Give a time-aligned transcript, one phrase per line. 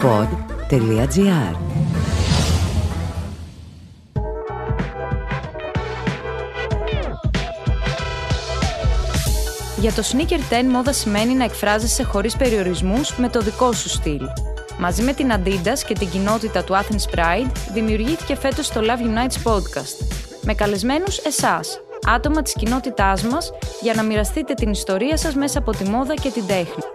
[0.00, 1.56] pod.gr
[9.80, 14.20] Για το Sneaker 10 μόδα σημαίνει να εκφράζεσαι χωρίς περιορισμούς με το δικό σου στυλ.
[14.78, 19.52] Μαζί με την Adidas και την κοινότητα του Athens Pride δημιουργήθηκε φέτος το Love Unites
[19.52, 20.06] podcast.
[20.42, 21.80] Με καλεσμένους εσάς,
[22.14, 26.30] άτομα της κοινότητάς μας, για να μοιραστείτε την ιστορία σας μέσα από τη μόδα και
[26.30, 26.89] την τέχνη.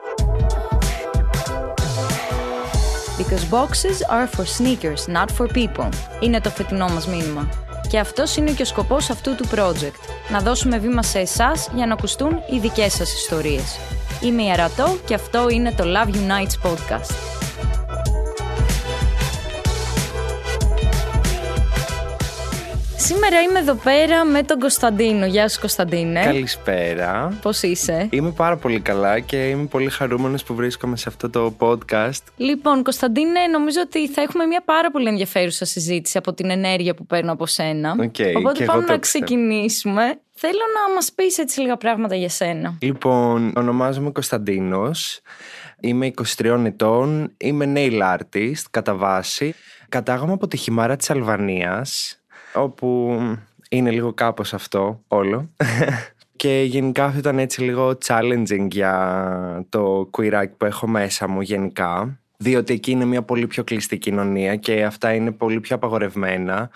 [3.18, 5.90] Because boxes are for sneakers, not for people.
[6.20, 7.50] Είναι το φετινό μας μήνυμα.
[7.90, 10.00] Και αυτός είναι και ο σκοπός αυτού του project.
[10.30, 13.78] Να δώσουμε βήμα σε εσάς για να ακουστούν οι δικές σας ιστορίες.
[14.22, 17.35] Είμαι η Αρατό και αυτό είναι το Love Unites podcast.
[23.06, 25.26] Σήμερα είμαι εδώ πέρα με τον Κωνσταντίνο.
[25.26, 26.22] Γεια σου Κωνσταντίνε.
[26.24, 27.38] Καλησπέρα.
[27.42, 31.56] Πώς είσαι; Είμαι πάρα πολύ καλά και είμαι πολύ χαρούμενος που βρίσκομαι σε αυτό το
[31.60, 32.22] podcast.
[32.36, 37.06] Λοιπόν, Κωνσταντίνε, νομίζω ότι θα έχουμε μια πάρα πολύ ενδιαφέρουσα συζήτηση από την ενέργεια που
[37.06, 37.96] παίρνω από σένα.
[38.00, 39.26] Okay, Οπότε και πάμε εγώ το να ξέρω.
[39.26, 40.20] ξεκινήσουμε.
[40.32, 42.78] Θέλω να μας πεις έτσι λίγα πράγματα για σένα.
[42.82, 45.22] Λοιπόν, ονομάζομαι Κωνσταντίνος.
[45.80, 47.34] Είμαι 23 ετών.
[47.38, 49.56] Είμαι nail artist κατά βάση.
[49.90, 52.20] Κατάγομαι από τη χυμάρα της Αλβανίας,
[52.56, 53.20] όπου
[53.70, 55.50] είναι λίγο κάπως αυτό όλο.
[56.36, 62.20] Και γενικά αυτό ήταν έτσι λίγο challenging για το queerάκι που έχω μέσα μου γενικά.
[62.38, 66.70] Διότι εκεί είναι μια πολύ πιο κλειστή κοινωνία και αυτά είναι πολύ πιο απαγορευμένα.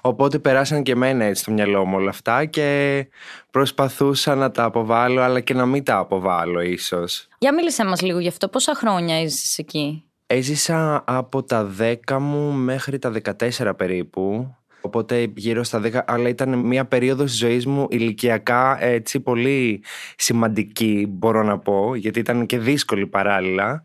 [0.00, 3.06] Οπότε περάσαν και εμένα έτσι στο μυαλό μου όλα αυτά και
[3.50, 7.28] προσπαθούσα να τα αποβάλω αλλά και να μην τα αποβάλω ίσως.
[7.38, 8.48] Για μίλησέ μας λίγο γι' αυτό.
[8.48, 13.12] Πόσα χρόνια έζησες εκεί; Έζησα από τα 10 μου μέχρι τα
[13.58, 14.54] 14 περίπου.
[14.80, 19.82] Οπότε γύρω στα 10, αλλά ήταν μια περίοδος της ζωής μου ηλικιακά έτσι πολύ
[20.16, 23.84] σημαντική μπορώ να πω, γιατί ήταν και δύσκολη παράλληλα.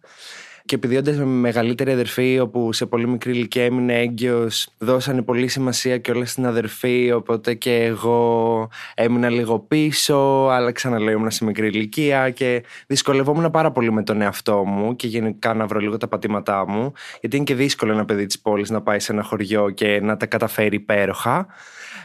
[0.67, 5.47] Και επειδή όντας με μεγαλύτερη αδερφή, όπου σε πολύ μικρή ηλικία έμεινε έγκυος, δώσανε πολύ
[5.47, 11.45] σημασία και όλα στην αδερφή, οπότε και εγώ έμεινα λίγο πίσω, αλλά ξαναλέω ήμουν σε
[11.45, 15.97] μικρή ηλικία και δυσκολευόμουν πάρα πολύ με τον εαυτό μου και γενικά να βρω λίγο
[15.97, 16.91] τα πατήματά μου,
[17.21, 20.17] γιατί είναι και δύσκολο ένα παιδί της πόλης να πάει σε ένα χωριό και να
[20.17, 21.47] τα καταφέρει υπέροχα.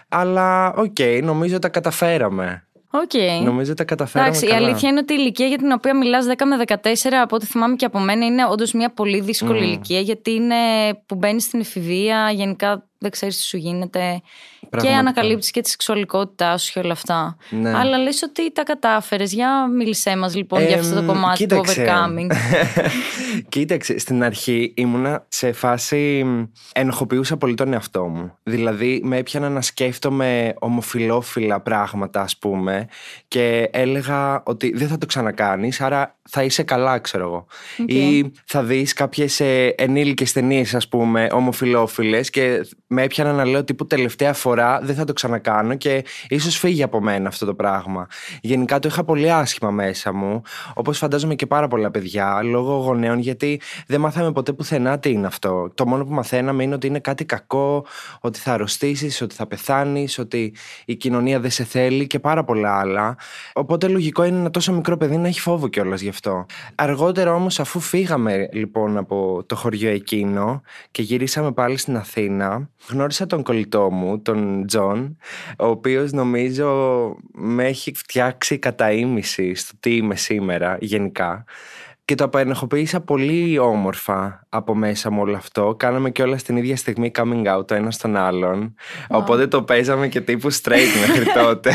[0.09, 2.65] Αλλά οκ, νομίζω τα καταφέραμε.
[2.91, 3.43] Οκ.
[3.45, 4.67] Νομίζω τα καταφέραμε Εντάξει, η καλά.
[4.67, 6.77] αλήθεια είναι ότι η ηλικία για την οποία μιλάς 10 με 14,
[7.23, 10.55] από ό,τι θυμάμαι και από μένα, είναι όντως μια πολύ δύσκολη ηλικία, γιατί είναι
[11.07, 14.23] που μπαίνεις στην εφηβεία, γενικά δεν ξέρεις τι σου γίνεται.
[14.61, 14.99] Και Πραγματικά.
[14.99, 17.37] ανακαλύπτεις και τη σεξουαλικότητά σου και όλα αυτά.
[17.51, 17.73] Ναι.
[17.77, 19.33] Αλλά λες ότι τα κατάφερες.
[19.33, 21.85] Για μίλησέ μας λοιπόν για αυτό το Εμ, κομμάτι κοίταξε.
[21.85, 22.31] του overcoming.
[23.49, 28.35] Κοίταξε, στην αρχή ήμουνα σε φάση μ, ενοχοποιούσα πολύ τον εαυτό μου.
[28.43, 32.89] Δηλαδή με έπιανα να σκέφτομαι ομοφυλόφιλα πράγματα ας πούμε
[33.29, 37.47] και έλεγα ότι δεν θα το ξανακάνεις άρα θα είσαι καλά ξέρω εγώ.
[37.79, 37.91] Οκ.
[37.93, 43.65] Ή θα δεις κάποιες ε, ενήλικες ταινίες ας πούμε ομοφυλόφιλες και με έπιανα να λέω
[43.65, 48.07] τύπου τελευταία φορά δεν θα το ξανακάνω και ίσως φύγει από μένα αυτό το πράγμα.
[48.41, 50.43] Γενικά το είχα πολύ άσχημα μέσα μου
[50.75, 55.27] όπως φαντάζομαι και πάρα πολλά παιδιά λόγω γονέων γιατί δεν μάθαμε ποτέ πουθενά τι είναι
[55.27, 55.71] αυτό.
[55.75, 57.87] Το μόνο που μαθαίναμε είναι ότι είναι κάτι κακό,
[58.21, 62.79] ότι θα αρρωστήσεις, ότι θα πεθάνεις, ότι η κοινωνία δεν σε θέλει και πάρα πολλά
[62.79, 63.17] άλλα.
[63.53, 66.47] Οπότε λογικό είναι ένα τόσο μικρό παιδί να έχει φόβο κιόλας γι' αυτό.
[66.75, 73.27] Αργότερα όμως αφού φύγαμε λοιπόν από το χωριό εκείνο και γυρίσαμε πάλι στην Αθήνα, γνώρισα
[73.27, 75.17] τον κολλητό μου, τον Τζον,
[75.59, 76.69] ο οποίος νομίζω
[77.33, 81.45] με έχει φτιάξει κατά ήμισυ στο τι είμαι σήμερα γενικά.
[82.05, 85.75] Και το απενεχοποίησα πολύ όμορφα από μέσα μου όλο αυτό.
[85.79, 88.75] Κάναμε και όλα στην ίδια στιγμή coming out το ένα στον άλλον.
[89.09, 91.75] Οπότε το παίζαμε και τύπου straight μέχρι τότε.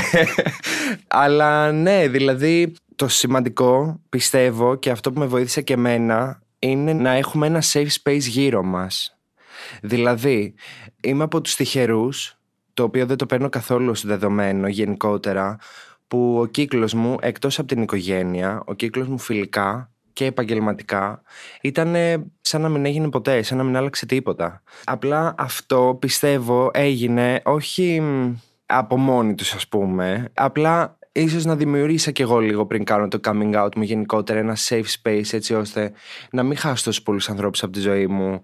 [1.07, 7.11] Αλλά ναι, δηλαδή το σημαντικό πιστεύω και αυτό που με βοήθησε και εμένα είναι να
[7.11, 9.14] έχουμε ένα safe space γύρω μας.
[9.81, 10.53] Δηλαδή,
[11.01, 12.39] είμαι από τους τυχερούς,
[12.73, 15.57] το οποίο δεν το παίρνω καθόλου ως δεδομένο γενικότερα,
[16.07, 21.21] που ο κύκλος μου, εκτός από την οικογένεια, ο κύκλος μου φιλικά και επαγγελματικά,
[21.61, 21.95] ήταν
[22.41, 24.63] σαν να μην έγινε ποτέ, σαν να μην άλλαξε τίποτα.
[24.83, 28.33] Απλά αυτό πιστεύω έγινε όχι μ,
[28.65, 33.19] από μόνοι τους ας πούμε, απλά ίσως να δημιουργήσα κι εγώ λίγο πριν κάνω το
[33.23, 35.91] coming out μου γενικότερα ένα safe space έτσι ώστε
[36.31, 38.41] να μην χάσω τόσους πολλούς ανθρώπους από τη ζωή μου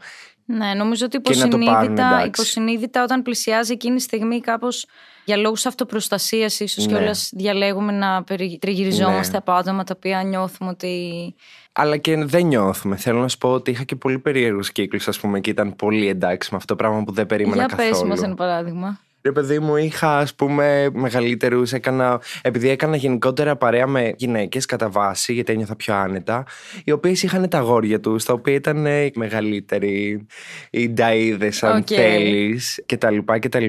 [0.57, 2.25] Ναι, νομίζω ότι Και να το πάρουν, υποσυνείδητα, εντάξει.
[2.27, 4.86] υποσυνείδητα όταν πλησιάζει εκείνη τη στιγμή κάπως
[5.25, 6.92] για λόγους αυτοπροστασίας ίσως Ναι.
[6.98, 9.38] και όλας διαλέγουμε να περι- τριγυριζόμαστε Ναι.
[9.38, 11.36] από άτομα τα οποία νιώθουμε ότι
[11.71, 12.95] Αλλά και δεν νιώθουμε.
[12.95, 16.07] Θέλω να σου πω ότι είχα και πολύ περίεργους κύκλους, ας πούμε, και ήταν πολύ
[16.07, 17.89] εντάξει με αυτό το πράγμα που δεν περίμενα για καθόλου.
[17.89, 19.00] πες μας ένα παράδειγμα.
[19.23, 21.73] Ρε παιδί μου, είχα ας πούμε μεγαλύτερους.
[21.73, 26.45] Έκανα, επειδή έκανα γενικότερα παρέα με γυναίκες κατά βάση, γιατί ένιωθα πιο άνετα,
[26.83, 30.25] οι οποίες είχαν τα γόρια τους, τα οποία ήταν μεγαλύτεροι,
[30.69, 31.94] οι νταίδε, αν okay.
[31.94, 33.68] θέλεις, κτλ.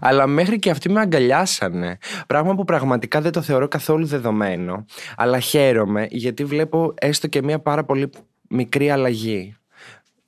[0.00, 1.98] Αλλά μέχρι και αυτοί με αγκαλιάσανε.
[2.26, 4.84] Πράγμα που πραγματικά δεν το θεωρώ καθόλου δεδομένο.
[5.16, 8.10] Αλλά χαίρομαι γιατί βλέπω έστω και μια πάρα πολύ
[8.48, 9.56] μικρή αλλαγή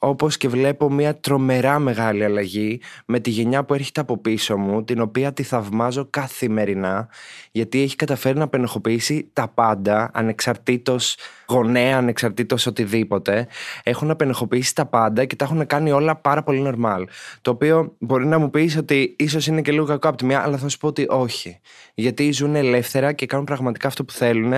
[0.09, 4.85] όπως και βλέπω μια τρομερά μεγάλη αλλαγή με τη γενιά που έρχεται από πίσω μου,
[4.85, 7.09] την οποία τη θαυμάζω καθημερινά,
[7.51, 11.17] γιατί έχει καταφέρει να απενεχοποιήσει τα πάντα, ανεξαρτήτως
[11.49, 13.47] γονέα, ανεξαρτήτως οτιδήποτε.
[13.83, 17.05] Έχουν απενεχοποιήσει τα πάντα και τα έχουν κάνει όλα πάρα πολύ normal.
[17.43, 20.43] Το οποίο μπορεί να μου πεις ότι ίσως είναι και λίγο κακό από τη μία,
[20.43, 21.61] αλλά θα σου πω ότι όχι.
[21.95, 24.53] Γιατί ζουν ελεύθερα και κάνουν πραγματικά αυτό που θέλουν.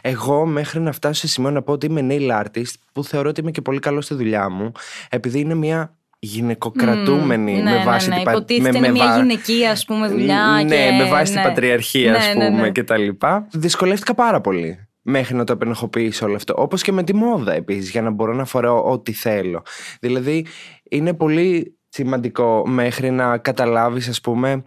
[0.00, 3.40] Εγώ μέχρι να φτάσω σε σημείο να πω ότι είμαι nail artist, που θεωρώ ότι
[3.40, 4.72] είμαι και πολύ καλός στη δουλειά μου,
[5.08, 8.22] επειδή είναι μια γυναικοκρατούμενη mm, με ναι, βάση ναι, ναι.
[8.22, 10.92] την Υποτίθεται είναι μια γυναικεία ας πούμε δουλειά ναι, και...
[10.98, 11.40] με βάση ναι.
[11.40, 12.70] την πατριαρχία ας Ναι, ναι, πούμε ναι.
[12.70, 17.02] και τα λοιπά δυσκολεύτηκα πάρα πολύ μέχρι να το επενεχοποιήσω όλο αυτό όπως και με
[17.02, 19.62] τη μόδα επίσης για να μπορώ να φοράω ό,τι θέλω
[20.00, 20.46] δηλαδή
[20.90, 24.64] είναι πολύ σημαντικό μέχρι να καταλάβεις ας πούμε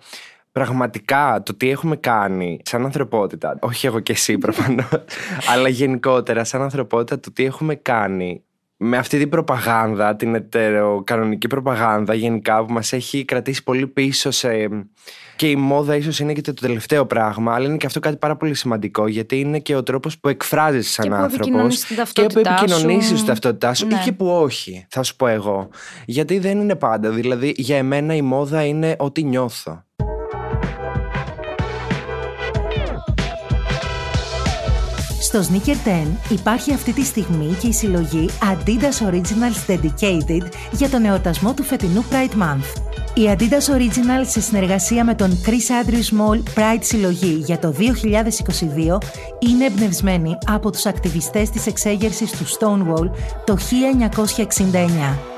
[0.52, 4.88] πραγματικά το τι έχουμε κάνει σαν ανθρωπότητα, όχι εγώ και εσύ προφανώς,
[5.54, 8.44] αλλά γενικότερα σαν ανθρωπότητα το τι έχουμε κάνει
[8.84, 14.50] με αυτή την προπαγάνδα, την ετεροκανονική προπαγάνδα γενικά που μας έχει κρατήσει πολύ πίσω σε...
[15.36, 18.38] Και η μόδα ίσως είναι και το τελευταίο πράγμα, αλλά είναι και αυτό κάτι πάρα
[18.38, 21.96] πολύ σημαντικό, γιατί είναι και ο τρόπος που εκφράζεσαι σαν Και που άνθρωπος επικοινωνείς την
[21.96, 22.64] και που ταυτότητά σου.
[22.64, 23.96] επικοινωνήσεις την ταυτότητά σου Ναι.
[23.96, 25.70] ή και που όχι, θα σου πω εγώ.
[26.06, 29.84] Γιατί δεν είναι πάντα, δηλαδή για εμένα η μόδα είναι ό,τι νιώθω.
[35.32, 41.06] Στο Sneaker 10 υπάρχει αυτή τη στιγμή και η συλλογή Adidas Originals Dedicated για τον
[41.06, 42.82] εορτασμό του φετινού Pride Month.
[43.14, 47.84] Η Adidas Originals σε συνεργασία με τον Chris Andrews Mall Pride Συλλογή για το 2022
[49.40, 53.10] είναι εμπνευσμένη από τους ακτιβιστές της εξέγερσης του Stonewall
[53.46, 55.31] το 1969.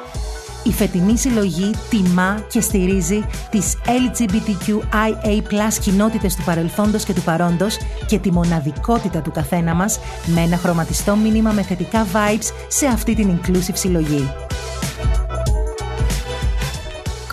[0.63, 7.77] Η φετινή συλλογή τιμά και στηρίζει τις LGBTQIA+ κοινότητες του παρελθόντος και του παρόντος
[8.07, 13.15] και τη μοναδικότητα του καθένα μας με ένα χρωματιστό μήνυμα με θετικά vibes σε αυτή
[13.15, 14.29] την inclusive συλλογή.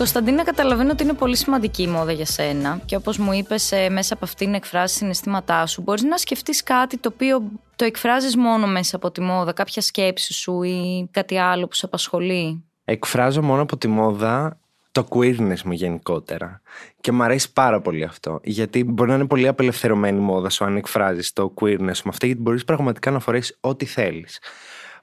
[0.01, 3.89] Κωνσταντίνα, καταλαβαίνω ότι είναι πολύ σημαντική η μόδα για σένα και όπως μου είπες ε,
[3.89, 5.81] μέσα από αυτήν εκφράσει συναισθήματά σου.
[5.81, 7.43] Μπορείς να σκεφτείς κάτι το οποίο
[7.75, 11.85] το εκφράζεις μόνο μέσα από τη μόδα, κάποια σκέψη σου ή κάτι άλλο που σε
[11.85, 14.59] απασχολεί; Εκφράζω μόνο από τη μόδα
[14.91, 16.61] το queerness μου γενικότερα.
[17.01, 18.39] Και μου αρέσει πάρα πολύ αυτό.
[18.43, 22.25] Γιατί μπορεί να είναι πολύ απελευθερωμένη η μόδα σου αν εκφράζεις το queerness μου αυτό,
[22.25, 24.39] γιατί μπορείς πραγματικά να φορέσεις ό,τι θέλεις.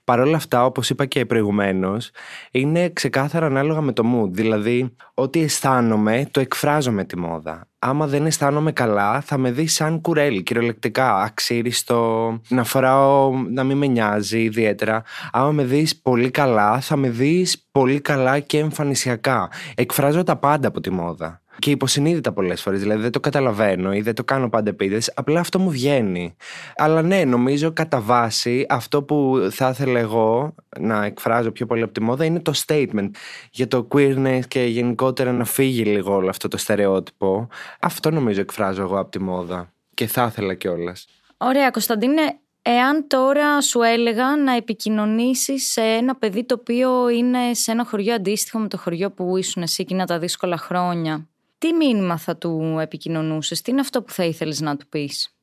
[0.09, 2.11] Παρ' όλα αυτά, όπως είπα και προηγουμένως,
[2.51, 4.31] είναι ξεκάθαρα ανάλογα με το mood.
[4.31, 7.67] Δηλαδή, ό,τι αισθάνομαι, το εκφράζω με τη μόδα.
[7.79, 11.23] Άμα δεν αισθάνομαι καλά, θα με δει σαν κουρέλι, κυριολεκτικά.
[11.23, 15.03] Αξίριστο, να φοράω, να μην με νοιάζει ιδιαίτερα.
[15.33, 19.49] Άμα με δεις πολύ καλά, θα με δεις πολύ καλά και εμφανισιακά.
[19.75, 21.41] Εκφράζω τα πάντα από τη μόδα.
[21.61, 22.81] Και υποσυνείδητα πολλές φορές.
[22.81, 25.13] Δηλαδή δεν το καταλαβαίνω ή δεν το κάνω πάντα επίτηδες.
[25.15, 26.37] Απλά αυτό μου βγαίνει.
[26.77, 31.93] Αλλά ναι, νομίζω κατά βάση αυτό που θα ήθελα εγώ να εκφράζω πιο πολύ από
[31.93, 33.11] τη μόδα είναι το statement
[33.51, 37.49] για το queerness και γενικότερα να φύγει λίγο όλο αυτό το στερεότυπο.
[37.81, 39.73] Αυτό νομίζω εκφράζω εγώ από τη μόδα.
[39.95, 41.07] Και θα ήθελα κιόλας.
[41.37, 42.23] Ωραία, Κωνσταντίνε,
[42.63, 48.15] εάν τώρα σου έλεγα να επικοινωνήσεις σε ένα παιδί το οποίο είναι σε ένα χωριό
[48.15, 52.79] αντίστοιχο με το χωριό που ήσουν εσύ εκείνα τα δύσκολα χρόνια, τι μήνυμα θα του
[52.81, 55.39] επικοινωνούσες, τι είναι αυτό που θα ήθελες να του πεις;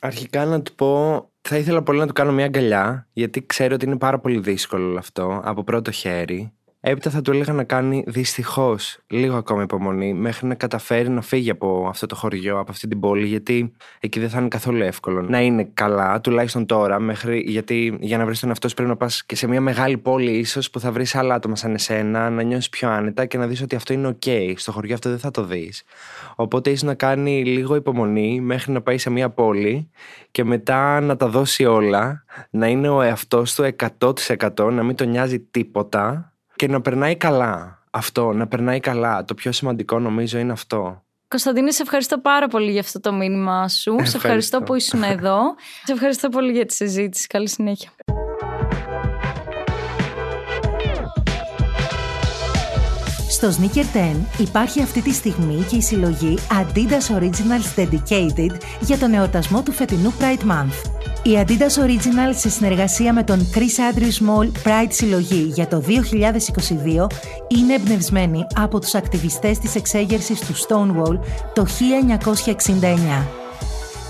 [0.00, 3.84] Αρχικά να του πω, θα ήθελα πολύ να του κάνω μια αγκαλιά, γιατί ξέρω ότι
[3.84, 6.52] είναι πάρα πολύ δύσκολο όλο αυτό από πρώτο χέρι.
[6.80, 11.50] Έπειτα θα του έλεγα να κάνει δυστυχώς λίγο ακόμα υπομονή μέχρι να καταφέρει να φύγει
[11.50, 15.22] από αυτό το χωριό, από αυτή την πόλη, γιατί εκεί δεν θα είναι καθόλου εύκολο
[15.22, 18.96] να είναι καλά, τουλάχιστον τώρα, μέχρι, γιατί για να βρεις τον εαυτό σου πρέπει να
[18.96, 22.42] πας και σε μια μεγάλη πόλη, ίσως που θα βρεις άλλα άτομα σαν εσένα, να
[22.42, 24.52] νιώσεις πιο άνετα και να δεις ότι αυτό είναι OK.
[24.56, 25.82] Στο χωριό αυτό δεν θα το δεις.
[26.36, 29.90] Οπότε ίσως να κάνει λίγο υπομονή μέχρι να πάει σε μια πόλη
[30.30, 35.08] και μετά να τα δώσει όλα, να είναι ο εαυτός του 100%, να μην τον
[35.08, 37.82] νοιάζει τίποτα και να περνάει καλά.
[37.90, 39.24] Αυτό, να περνάει καλά.
[39.24, 41.02] Το πιο σημαντικό νομίζω είναι αυτό.
[41.28, 43.78] Κωνσταντίνε, σε ευχαριστώ πάρα πολύ για αυτό το μήνυμά σου.
[43.78, 44.60] Σε ευχαριστώ Ευχαριστώ.
[44.60, 45.38] που ήσουν εδώ.
[45.86, 47.26] σε ευχαριστώ πολύ για τη συζήτηση.
[47.26, 47.90] Καλή συνέχεια.
[53.30, 59.12] Στο Sneaker 10 υπάρχει αυτή τη στιγμή και η συλλογή Adidas Originals Dedicated για τον
[59.12, 60.97] εορτασμό του φετινού Pride Month.
[61.22, 65.92] Η Adidas Original σε συνεργασία με τον Chris Andrews Mall Pride Συλλογή για το 2022
[67.48, 71.18] είναι εμπνευσμένη από τους ακτιβιστές της εξέγερσης του Stonewall
[71.52, 71.66] το
[73.24, 73.26] 1969.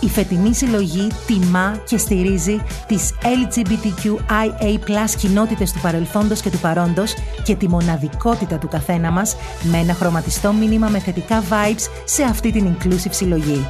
[0.01, 7.55] Η φετινή συλλογή τιμά και στηρίζει τις LGBTQIA+ κοινότητες του παρελθόντος και του παρόντος και
[7.55, 12.77] τη μοναδικότητα του καθένα μας με ένα χρωματιστό μήνυμα με θετικά vibes σε αυτή την
[12.77, 13.67] inclusive συλλογή.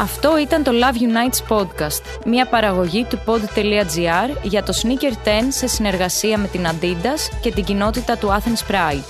[0.00, 5.66] Αυτό ήταν το Love Unites Podcast, μια παραγωγή του pod.gr για το Sneaker 10 σε
[5.66, 9.04] συνεργασία με την Adidas και την κοινότητα του Athens Pride.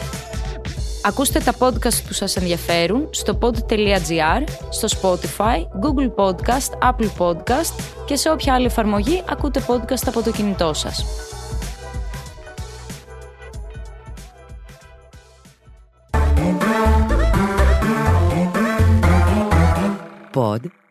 [1.03, 8.17] Ακούστε τα podcast που σας ενδιαφέρουν στο pod.gr, στο Spotify, Google Podcast, Apple Podcast και
[8.17, 11.05] σε όποια άλλη εφαρμογή ακούτε podcast από το κινητό σας.